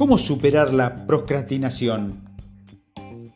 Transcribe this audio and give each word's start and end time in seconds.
¿Cómo 0.00 0.16
superar 0.16 0.72
la 0.72 1.06
procrastinación? 1.06 2.24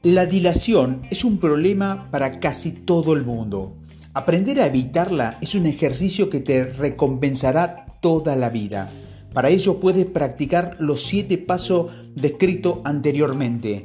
La 0.02 0.24
dilación 0.24 1.02
es 1.10 1.22
un 1.22 1.36
problema 1.36 2.08
para 2.10 2.40
casi 2.40 2.72
todo 2.72 3.12
el 3.12 3.22
mundo. 3.22 3.76
Aprender 4.14 4.58
a 4.62 4.66
evitarla 4.68 5.36
es 5.42 5.54
un 5.54 5.66
ejercicio 5.66 6.30
que 6.30 6.40
te 6.40 6.64
recompensará 6.64 7.84
toda 8.00 8.34
la 8.34 8.48
vida. 8.48 8.90
Para 9.34 9.50
ello 9.50 9.78
puedes 9.78 10.06
practicar 10.06 10.78
los 10.78 11.02
siete 11.02 11.36
pasos 11.36 11.92
descritos 12.14 12.78
anteriormente. 12.84 13.84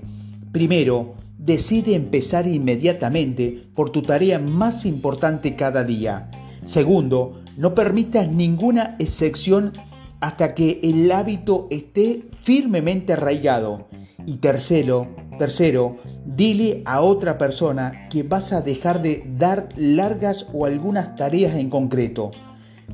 Primero, 0.54 1.16
decide 1.38 1.96
empezar 1.96 2.48
inmediatamente 2.48 3.62
por 3.76 3.90
tu 3.90 4.04
tarea 4.04 4.40
más 4.40 4.86
importante 4.86 5.58
cada 5.58 5.84
día. 5.84 6.32
Segundo, 6.64 7.42
no 7.58 7.76
permitas 7.76 8.30
ninguna 8.30 8.96
excepción 9.00 9.74
hasta 10.20 10.54
que 10.54 10.80
el 10.84 11.12
hábito 11.12 11.68
esté 11.70 12.26
firmemente 12.44 13.14
arraigado. 13.14 13.88
Y 14.26 14.38
tercero, 14.38 15.08
tercero, 15.38 15.98
dile 16.26 16.84
a 16.86 17.02
otra 17.02 17.38
persona 17.38 18.08
que 18.10 18.24
vas 18.24 18.54
a 18.54 18.62
dejar 18.62 19.02
de 19.02 19.24
dar 19.38 19.70
largas 19.76 20.48
o 20.54 20.66
algunas 20.66 21.16
tareas 21.16 21.56
en 21.56 21.70
concreto. 21.70 22.32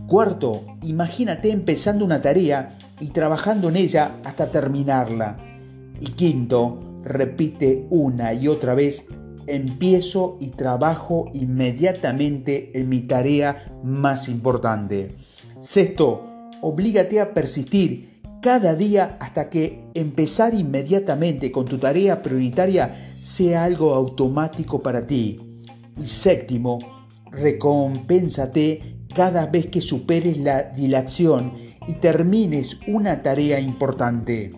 Cuarto, 0.07 0.63
imagínate 0.83 1.49
empezando 1.49 2.05
una 2.05 2.21
tarea 2.21 2.77
y 2.99 3.07
trabajando 3.07 3.69
en 3.69 3.77
ella 3.77 4.17
hasta 4.23 4.51
terminarla. 4.51 5.37
Y 5.99 6.11
quinto, 6.11 6.79
repite 7.03 7.87
una 7.89 8.33
y 8.33 8.47
otra 8.47 8.75
vez, 8.75 9.05
empiezo 9.47 10.37
y 10.39 10.49
trabajo 10.49 11.29
inmediatamente 11.33 12.71
en 12.77 12.89
mi 12.89 13.01
tarea 13.01 13.79
más 13.83 14.29
importante. 14.29 15.15
Sexto, 15.59 16.34
oblígate 16.65 17.21
a 17.21 17.31
persistir 17.31 18.21
cada 18.41 18.75
día 18.75 19.17
hasta 19.19 19.51
que 19.51 19.85
empezar 19.93 20.55
inmediatamente 20.55 21.51
con 21.51 21.65
tu 21.65 21.77
tarea 21.77 22.23
prioritaria 22.23 23.13
sea 23.19 23.65
algo 23.65 23.93
automático 23.93 24.81
para 24.81 25.05
ti. 25.05 25.39
Y 25.95 26.07
séptimo, 26.07 26.79
recompénsate 27.31 28.97
cada 29.13 29.45
vez 29.45 29.67
que 29.67 29.79
superes 29.79 30.39
la 30.39 30.63
dilación 30.63 31.53
y 31.87 31.93
termines 31.93 32.79
una 32.87 33.21
tarea 33.21 33.59
importante. 33.59 34.51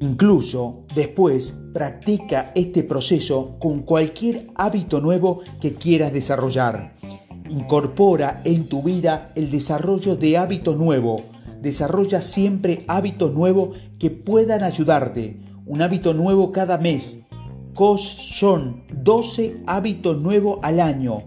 Incluso 0.00 0.84
después 0.94 1.56
practica 1.74 2.52
este 2.54 2.84
proceso 2.84 3.58
con 3.58 3.82
cualquier 3.82 4.46
hábito 4.54 5.00
nuevo 5.00 5.40
que 5.60 5.74
quieras 5.74 6.12
desarrollar. 6.12 6.94
Incorpora 7.48 8.42
en 8.44 8.68
tu 8.68 8.84
vida 8.84 9.32
el 9.34 9.50
desarrollo 9.50 10.14
de 10.14 10.38
hábito 10.38 10.76
nuevo 10.76 11.37
desarrolla 11.60 12.22
siempre 12.22 12.84
hábitos 12.88 13.32
nuevos 13.32 13.76
que 13.98 14.10
puedan 14.10 14.62
ayudarte. 14.62 15.36
Un 15.66 15.82
hábito 15.82 16.14
nuevo 16.14 16.52
cada 16.52 16.78
mes. 16.78 17.20
COS 17.74 18.02
son 18.02 18.82
12 18.92 19.62
hábitos 19.66 20.20
nuevos 20.20 20.58
al 20.62 20.80
año 20.80 21.22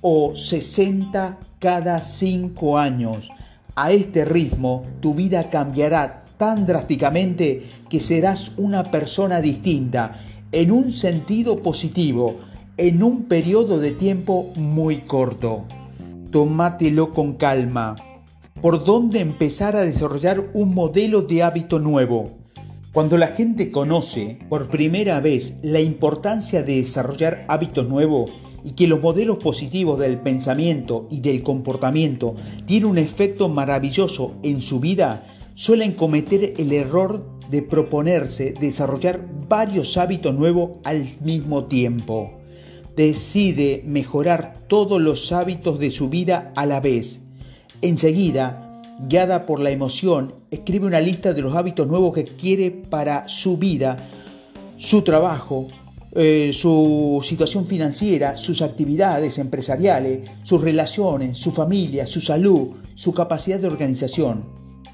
o 0.00 0.34
60 0.34 1.38
cada 1.58 2.00
5 2.00 2.78
años. 2.78 3.30
A 3.76 3.92
este 3.92 4.24
ritmo 4.24 4.84
tu 5.00 5.14
vida 5.14 5.48
cambiará 5.48 6.24
tan 6.38 6.66
drásticamente 6.66 7.62
que 7.88 8.00
serás 8.00 8.52
una 8.56 8.84
persona 8.90 9.40
distinta 9.40 10.20
en 10.50 10.72
un 10.72 10.90
sentido 10.90 11.62
positivo 11.62 12.36
en 12.76 13.02
un 13.02 13.24
periodo 13.24 13.78
de 13.78 13.92
tiempo 13.92 14.52
muy 14.56 14.98
corto. 15.02 15.64
Tómatelo 16.30 17.12
con 17.12 17.34
calma 17.34 17.94
por 18.62 18.84
dónde 18.84 19.18
empezar 19.18 19.74
a 19.74 19.84
desarrollar 19.84 20.50
un 20.54 20.72
modelo 20.72 21.22
de 21.22 21.42
hábito 21.42 21.80
nuevo. 21.80 22.30
Cuando 22.92 23.18
la 23.18 23.26
gente 23.26 23.72
conoce 23.72 24.38
por 24.48 24.68
primera 24.68 25.18
vez 25.18 25.56
la 25.62 25.80
importancia 25.80 26.62
de 26.62 26.76
desarrollar 26.76 27.44
hábitos 27.48 27.88
nuevos 27.88 28.30
y 28.64 28.72
que 28.72 28.86
los 28.86 29.02
modelos 29.02 29.38
positivos 29.38 29.98
del 29.98 30.20
pensamiento 30.20 31.08
y 31.10 31.20
del 31.20 31.42
comportamiento 31.42 32.36
tienen 32.64 32.88
un 32.88 32.98
efecto 32.98 33.48
maravilloso 33.48 34.36
en 34.44 34.60
su 34.60 34.78
vida, 34.78 35.26
suelen 35.54 35.92
cometer 35.92 36.54
el 36.56 36.72
error 36.72 37.26
de 37.50 37.62
proponerse 37.62 38.54
desarrollar 38.60 39.26
varios 39.48 39.96
hábitos 39.96 40.36
nuevos 40.36 40.78
al 40.84 41.04
mismo 41.24 41.64
tiempo. 41.64 42.38
Decide 42.94 43.82
mejorar 43.84 44.52
todos 44.68 45.02
los 45.02 45.32
hábitos 45.32 45.80
de 45.80 45.90
su 45.90 46.08
vida 46.08 46.52
a 46.54 46.64
la 46.64 46.78
vez 46.78 47.22
Enseguida, 47.84 48.80
guiada 49.08 49.44
por 49.44 49.58
la 49.58 49.70
emoción, 49.70 50.32
escribe 50.52 50.86
una 50.86 51.00
lista 51.00 51.34
de 51.34 51.42
los 51.42 51.56
hábitos 51.56 51.88
nuevos 51.88 52.14
que 52.14 52.22
quiere 52.22 52.70
para 52.70 53.28
su 53.28 53.56
vida, 53.56 53.96
su 54.76 55.02
trabajo, 55.02 55.66
eh, 56.12 56.52
su 56.54 57.20
situación 57.24 57.66
financiera, 57.66 58.36
sus 58.36 58.62
actividades 58.62 59.38
empresariales, 59.38 60.30
sus 60.44 60.60
relaciones, 60.60 61.38
su 61.38 61.50
familia, 61.50 62.06
su 62.06 62.20
salud, 62.20 62.68
su 62.94 63.12
capacidad 63.12 63.58
de 63.58 63.66
organización. 63.66 64.44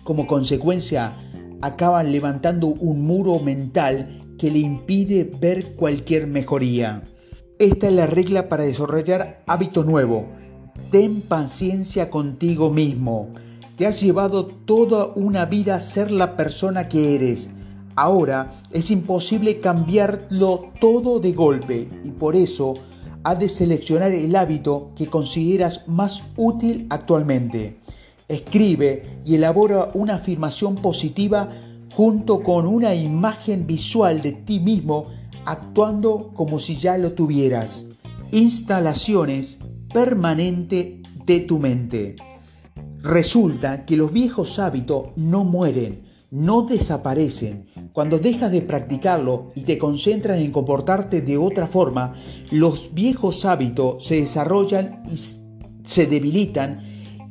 Como 0.03 0.27
consecuencia, 0.27 1.15
acaban 1.60 2.10
levantando 2.10 2.69
un 2.69 3.03
muro 3.03 3.38
mental 3.38 4.34
que 4.38 4.50
le 4.50 4.60
impide 4.60 5.25
ver 5.25 5.75
cualquier 5.75 6.27
mejoría. 6.27 7.03
Esta 7.59 7.88
es 7.88 7.93
la 7.93 8.06
regla 8.06 8.48
para 8.48 8.65
desarrollar 8.65 9.44
hábitos 9.47 9.84
nuevos 9.84 10.38
Ten 10.91 11.21
paciencia 11.21 12.11
contigo 12.11 12.71
mismo. 12.71 13.28
Te 13.77 13.87
has 13.87 14.00
llevado 14.00 14.47
toda 14.47 15.06
una 15.15 15.44
vida 15.44 15.75
a 15.75 15.81
ser 15.81 16.11
la 16.11 16.37
persona 16.37 16.89
que 16.89 17.15
eres. 17.15 17.50
Ahora 17.94 18.61
es 18.71 18.91
imposible 18.91 19.61
cambiarlo 19.61 20.71
todo 20.81 21.21
de 21.21 21.33
golpe 21.33 21.89
y 22.05 22.11
por 22.12 22.37
eso 22.37 22.75
has 23.25 23.39
de 23.39 23.49
seleccionar 23.49 24.12
el 24.12 24.34
hábito 24.37 24.93
que 24.97 25.09
consideras 25.09 25.87
más 25.89 26.22
útil 26.37 26.87
actualmente. 26.91 27.81
Escribe 28.28 29.21
y 29.25 29.34
elabora 29.34 29.91
una 29.95 30.15
afirmación 30.15 30.77
positiva 30.77 31.49
junto 31.95 32.43
con 32.43 32.66
una 32.66 32.95
imagen 32.95 33.66
visual 33.66 34.22
de 34.22 34.33
ti 34.33 34.60
mismo 34.60 35.06
actuando 35.45 36.31
como 36.34 36.60
si 36.60 36.77
ya 36.77 36.97
lo 36.99 37.12
tuvieras. 37.12 37.87
Instalaciones 38.31 39.59
permanente 39.93 41.00
de 41.25 41.41
tu 41.41 41.59
mente. 41.59 42.16
Resulta 43.03 43.84
que 43.84 43.97
los 43.97 44.12
viejos 44.12 44.59
hábitos 44.59 45.10
no 45.16 45.44
mueren, 45.44 46.03
no 46.31 46.62
desaparecen. 46.62 47.66
Cuando 47.93 48.19
dejas 48.19 48.50
de 48.50 48.62
practicarlo 48.62 49.50
y 49.54 49.62
te 49.62 49.78
concentras 49.78 50.41
en 50.41 50.50
comportarte 50.50 51.21
de 51.21 51.37
otra 51.37 51.66
forma, 51.66 52.15
los 52.50 52.93
viejos 52.94 53.44
hábitos 53.44 54.04
se 54.04 54.16
desarrollan 54.16 55.03
y 55.10 55.16
se 55.84 56.06
debilitan 56.06 56.81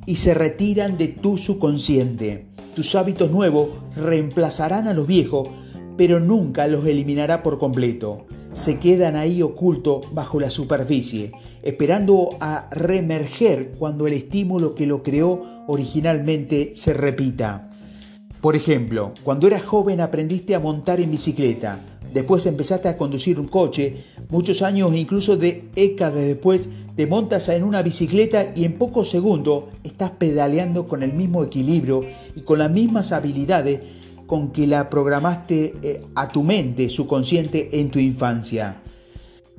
y 0.06 0.16
se 0.16 0.34
retiran 0.34 0.98
de 0.98 1.10
tu 1.10 1.38
subconsciente. 1.38 2.48
Tus 2.76 2.96
hábitos 2.96 3.30
nuevos 3.32 3.70
reemplazarán 3.96 4.88
a 4.88 4.94
los 4.94 5.06
viejos, 5.06 5.50
pero 5.98 6.20
nunca 6.20 6.68
los 6.68 6.86
eliminará 6.86 7.44
por 7.44 7.60
completo 7.60 8.26
se 8.52 8.80
quedan 8.80 9.16
ahí 9.16 9.42
ocultos 9.42 10.14
bajo 10.14 10.40
la 10.40 10.50
superficie, 10.50 11.32
esperando 11.64 12.30
a 12.40 12.70
reemerger 12.72 13.74
cuando 13.78 14.08
el 14.08 14.14
estímulo 14.14 14.76
que 14.76 14.88
lo 14.88 15.04
creó 15.04 15.42
originalmente 15.68 16.72
se 16.76 16.94
repita. 16.94 17.70
Por 18.42 18.56
ejemplo, 18.56 19.14
cuando 19.24 19.48
eras 19.48 19.64
joven 19.64 20.00
aprendiste 20.00 20.56
a 20.56 20.60
montar 20.60 21.00
en 21.00 21.12
bicicleta, 21.12 21.82
después 22.14 22.46
empezaste 22.46 22.88
a 22.88 22.98
conducir 22.98 23.40
un 23.40 23.48
coche, 23.48 24.04
muchos 24.30 24.62
años 24.62 24.96
incluso 24.96 25.38
de 25.38 25.70
décadas 25.76 26.24
después 26.24 26.70
te 26.96 27.06
montas 27.06 27.50
en 27.50 27.64
una 27.64 27.84
bicicleta 27.84 28.52
y 28.56 28.66
en 28.66 28.74
pocos 28.74 29.10
segundos 29.10 29.66
estás 29.84 30.12
pedaleando 30.12 30.88
con 30.88 31.04
el 31.04 31.14
mismo 31.14 31.44
equilibrio 31.44 32.02
y 32.36 32.42
con 32.42 32.58
las 32.58 32.72
mismas 32.72 33.12
habilidades 33.12 33.82
con 34.28 34.52
que 34.52 34.68
la 34.68 34.90
programaste 34.90 35.74
eh, 35.82 36.02
a 36.14 36.28
tu 36.28 36.44
mente 36.44 36.90
subconsciente 36.90 37.80
en 37.80 37.90
tu 37.90 37.98
infancia. 37.98 38.82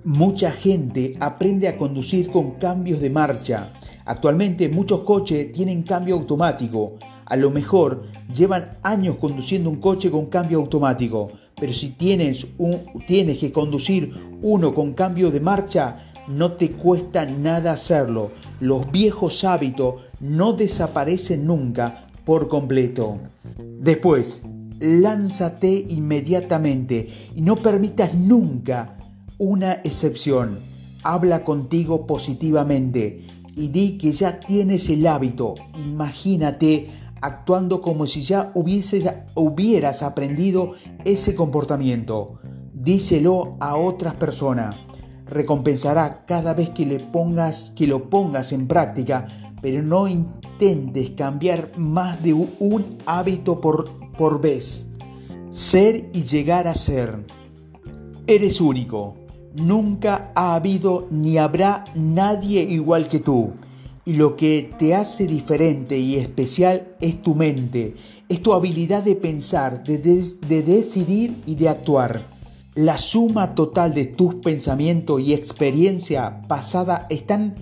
Mucha 0.04 0.52
gente 0.52 1.16
aprende 1.18 1.66
a 1.66 1.76
conducir 1.76 2.30
con 2.30 2.52
cambios 2.52 3.00
de 3.00 3.10
marcha. 3.10 3.72
Actualmente 4.04 4.68
muchos 4.68 5.00
coches 5.00 5.52
tienen 5.52 5.82
cambio 5.82 6.14
automático. 6.14 6.94
A 7.24 7.36
lo 7.36 7.50
mejor 7.50 8.04
llevan 8.32 8.70
años 8.82 9.16
conduciendo 9.16 9.68
un 9.68 9.80
coche 9.80 10.10
con 10.10 10.26
cambio 10.26 10.58
automático, 10.58 11.32
pero 11.58 11.72
si 11.72 11.88
tienes, 11.90 12.46
un, 12.58 12.84
tienes 13.06 13.38
que 13.38 13.50
conducir 13.50 14.14
uno 14.40 14.74
con 14.74 14.94
cambio 14.94 15.30
de 15.30 15.40
marcha, 15.40 16.12
no 16.28 16.52
te 16.52 16.70
cuesta 16.72 17.26
nada 17.26 17.72
hacerlo. 17.72 18.30
Los 18.60 18.90
viejos 18.90 19.44
hábitos 19.44 19.96
no 20.20 20.52
desaparecen 20.52 21.46
nunca 21.46 22.06
por 22.24 22.48
completo. 22.48 23.18
Después, 23.80 24.42
lánzate 24.80 25.86
inmediatamente 25.88 27.08
y 27.34 27.42
no 27.42 27.56
permitas 27.56 28.14
nunca 28.14 28.96
una 29.38 29.72
excepción. 29.72 30.58
Habla 31.02 31.44
contigo 31.44 32.06
positivamente 32.06 33.24
y 33.56 33.68
di 33.68 33.98
que 33.98 34.12
ya 34.12 34.40
tienes 34.40 34.88
el 34.88 35.06
hábito. 35.06 35.54
Imagínate 35.76 36.90
actuando 37.20 37.82
como 37.82 38.06
si 38.06 38.22
ya 38.22 38.52
hubieras 38.54 40.02
aprendido 40.02 40.74
ese 41.04 41.34
comportamiento. 41.34 42.38
Díselo 42.72 43.56
a 43.60 43.76
otras 43.76 44.14
personas. 44.14 44.76
Recompensará 45.26 46.24
cada 46.24 46.54
vez 46.54 46.70
que, 46.70 46.86
le 46.86 47.00
pongas, 47.00 47.72
que 47.76 47.86
lo 47.86 48.08
pongas 48.08 48.52
en 48.52 48.66
práctica, 48.66 49.26
pero 49.60 49.82
no 49.82 50.08
intentes 50.08 51.10
cambiar 51.10 51.76
más 51.76 52.22
de 52.22 52.32
un 52.32 52.98
hábito 53.04 53.60
por, 53.60 53.90
por 54.18 54.42
vez. 54.42 54.88
Ser 55.50 56.10
y 56.12 56.24
llegar 56.24 56.68
a 56.68 56.74
ser. 56.74 57.24
Eres 58.26 58.60
único. 58.60 59.16
Nunca 59.54 60.30
ha 60.34 60.54
habido 60.54 61.06
ni 61.10 61.38
habrá 61.38 61.84
nadie 61.94 62.62
igual 62.62 63.08
que 63.08 63.20
tú. 63.20 63.54
Y 64.04 64.14
lo 64.14 64.36
que 64.36 64.70
te 64.78 64.94
hace 64.94 65.26
diferente 65.26 65.98
y 65.98 66.16
especial 66.16 66.96
es 67.00 67.22
tu 67.22 67.34
mente, 67.34 67.94
es 68.28 68.42
tu 68.42 68.52
habilidad 68.52 69.02
de 69.02 69.16
pensar, 69.16 69.84
de, 69.84 69.98
de 69.98 70.62
decidir 70.62 71.42
y 71.46 71.56
de 71.56 71.68
actuar. 71.68 72.26
La 72.74 72.96
suma 72.96 73.54
total 73.54 73.94
de 73.94 74.06
tus 74.06 74.36
pensamientos 74.36 75.20
y 75.20 75.34
experiencia 75.34 76.42
pasada 76.48 77.06
están 77.10 77.54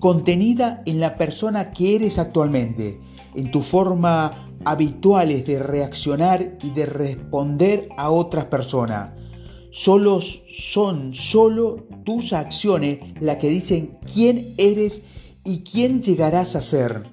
contenida 0.00 0.82
en 0.86 1.00
la 1.00 1.16
persona 1.16 1.70
que 1.70 1.94
eres 1.94 2.18
actualmente, 2.18 3.00
en 3.34 3.50
tu 3.50 3.62
forma 3.62 4.46
habituales 4.66 5.46
de 5.46 5.60
reaccionar 5.60 6.58
y 6.60 6.70
de 6.70 6.86
responder 6.86 7.88
a 7.96 8.10
otras 8.10 8.46
personas. 8.46 9.12
Solo 9.70 10.20
son 10.20 11.14
solo 11.14 11.86
tus 12.04 12.32
acciones 12.32 12.98
las 13.20 13.36
que 13.36 13.48
dicen 13.48 13.96
quién 14.12 14.54
eres 14.58 15.02
y 15.44 15.60
quién 15.60 16.02
llegarás 16.02 16.56
a 16.56 16.62
ser. 16.62 17.04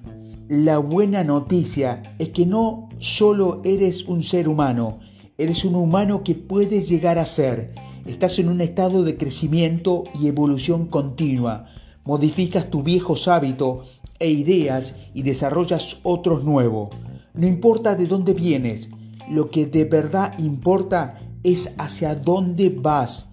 La 0.48 0.78
buena 0.78 1.22
noticia 1.22 2.02
es 2.18 2.30
que 2.30 2.44
no 2.44 2.88
solo 2.98 3.62
eres 3.64 4.08
un 4.08 4.24
ser 4.24 4.48
humano, 4.48 4.98
eres 5.38 5.64
un 5.64 5.76
humano 5.76 6.24
que 6.24 6.34
puedes 6.34 6.88
llegar 6.88 7.18
a 7.18 7.24
ser. 7.24 7.72
Estás 8.04 8.40
en 8.40 8.48
un 8.48 8.62
estado 8.62 9.04
de 9.04 9.16
crecimiento 9.16 10.02
y 10.20 10.26
evolución 10.26 10.88
continua. 10.88 11.66
Modificas 12.04 12.68
tus 12.68 12.82
viejos 12.82 13.28
hábitos 13.28 14.00
e 14.18 14.30
ideas 14.30 14.94
y 15.14 15.22
desarrollas 15.22 15.98
otros 16.02 16.42
nuevos. 16.42 16.90
No 17.34 17.48
importa 17.48 17.96
de 17.96 18.06
dónde 18.06 18.32
vienes, 18.32 18.90
lo 19.28 19.50
que 19.50 19.66
de 19.66 19.84
verdad 19.84 20.38
importa 20.38 21.16
es 21.42 21.74
hacia 21.78 22.14
dónde 22.14 22.68
vas. 22.68 23.28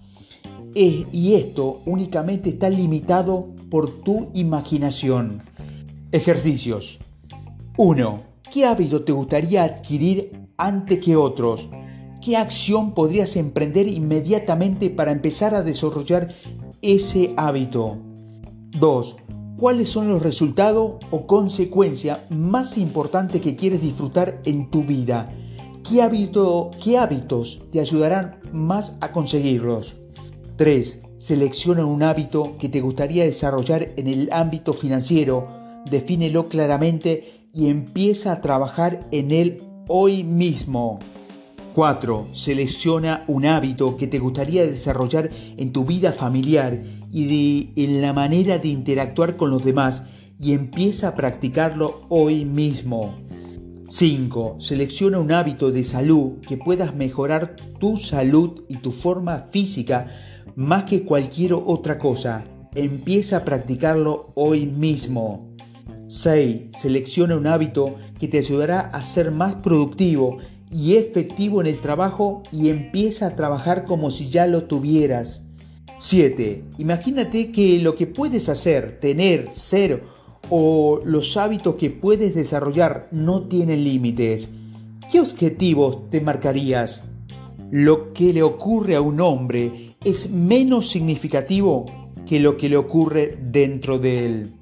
y 0.74 1.34
esto 1.34 1.82
únicamente 1.86 2.48
está 2.48 2.68
limitado 2.68 3.50
por 3.70 4.02
tu 4.02 4.30
imaginación. 4.34 5.42
Ejercicios. 6.10 6.98
1. 7.76 8.22
¿Qué 8.50 8.64
hábito 8.66 9.02
te 9.02 9.12
gustaría 9.12 9.62
adquirir 9.62 10.48
antes 10.56 10.98
que 10.98 11.14
otros? 11.14 11.68
¿Qué 12.20 12.36
acción 12.36 12.94
podrías 12.94 13.36
emprender 13.36 13.86
inmediatamente 13.86 14.90
para 14.90 15.12
empezar 15.12 15.54
a 15.54 15.62
desarrollar 15.62 16.34
ese 16.80 17.34
hábito? 17.36 17.98
2. 18.78 19.16
¿Cuáles 19.62 19.90
son 19.90 20.08
los 20.08 20.20
resultados 20.20 20.96
o 21.12 21.28
consecuencias 21.28 22.28
más 22.30 22.76
importantes 22.76 23.40
que 23.40 23.54
quieres 23.54 23.80
disfrutar 23.80 24.40
en 24.44 24.68
tu 24.72 24.82
vida? 24.82 25.32
¿Qué, 25.88 26.02
hábito, 26.02 26.72
¿Qué 26.82 26.98
hábitos 26.98 27.62
te 27.70 27.78
ayudarán 27.78 28.40
más 28.52 28.98
a 29.00 29.12
conseguirlos? 29.12 29.94
3. 30.56 31.02
Selecciona 31.16 31.86
un 31.86 32.02
hábito 32.02 32.56
que 32.58 32.68
te 32.68 32.80
gustaría 32.80 33.22
desarrollar 33.22 33.90
en 33.96 34.08
el 34.08 34.32
ámbito 34.32 34.72
financiero, 34.72 35.46
defínelo 35.88 36.48
claramente 36.48 37.48
y 37.54 37.68
empieza 37.68 38.32
a 38.32 38.40
trabajar 38.40 38.98
en 39.12 39.30
él 39.30 39.62
hoy 39.86 40.24
mismo. 40.24 40.98
4. 41.74 42.28
Selecciona 42.32 43.24
un 43.26 43.46
hábito 43.46 43.96
que 43.96 44.06
te 44.06 44.18
gustaría 44.18 44.64
desarrollar 44.64 45.30
en 45.56 45.72
tu 45.72 45.84
vida 45.84 46.12
familiar 46.12 46.82
y 47.10 47.70
en 47.76 48.02
la 48.02 48.12
manera 48.12 48.58
de 48.58 48.68
interactuar 48.68 49.36
con 49.36 49.50
los 49.50 49.64
demás 49.64 50.04
y 50.38 50.52
empieza 50.52 51.08
a 51.08 51.14
practicarlo 51.14 52.02
hoy 52.08 52.44
mismo. 52.44 53.14
5. 53.88 54.56
Selecciona 54.58 55.18
un 55.18 55.32
hábito 55.32 55.70
de 55.70 55.84
salud 55.84 56.40
que 56.46 56.56
puedas 56.56 56.94
mejorar 56.94 57.56
tu 57.78 57.96
salud 57.96 58.64
y 58.68 58.76
tu 58.76 58.90
forma 58.90 59.46
física 59.50 60.06
más 60.56 60.84
que 60.84 61.04
cualquier 61.04 61.52
otra 61.54 61.98
cosa. 61.98 62.44
Empieza 62.74 63.38
a 63.38 63.44
practicarlo 63.44 64.32
hoy 64.34 64.66
mismo. 64.66 65.54
6. 66.06 66.70
Selecciona 66.72 67.36
un 67.36 67.46
hábito 67.46 67.96
que 68.18 68.28
te 68.28 68.38
ayudará 68.38 68.80
a 68.80 69.02
ser 69.02 69.30
más 69.30 69.56
productivo 69.56 70.38
y 70.72 70.96
efectivo 70.96 71.60
en 71.60 71.66
el 71.66 71.80
trabajo 71.80 72.42
y 72.50 72.70
empieza 72.70 73.26
a 73.26 73.36
trabajar 73.36 73.84
como 73.84 74.10
si 74.10 74.30
ya 74.30 74.46
lo 74.46 74.64
tuvieras. 74.64 75.44
7. 75.98 76.64
Imagínate 76.78 77.52
que 77.52 77.78
lo 77.80 77.94
que 77.94 78.06
puedes 78.06 78.48
hacer, 78.48 78.98
tener, 78.98 79.50
ser 79.52 80.02
o 80.48 81.00
los 81.04 81.36
hábitos 81.36 81.76
que 81.76 81.90
puedes 81.90 82.34
desarrollar 82.34 83.08
no 83.12 83.42
tienen 83.42 83.84
límites. 83.84 84.50
¿Qué 85.10 85.20
objetivos 85.20 86.10
te 86.10 86.20
marcarías? 86.20 87.04
Lo 87.70 88.12
que 88.12 88.32
le 88.32 88.42
ocurre 88.42 88.96
a 88.96 89.00
un 89.00 89.20
hombre 89.20 89.94
es 90.02 90.30
menos 90.30 90.88
significativo 90.90 91.86
que 92.26 92.40
lo 92.40 92.56
que 92.56 92.68
le 92.68 92.76
ocurre 92.76 93.38
dentro 93.40 93.98
de 93.98 94.26
él. 94.26 94.52